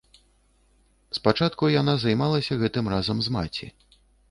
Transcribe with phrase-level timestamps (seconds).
[1.17, 3.73] Спачатку яна займалася гэтым разам з маці.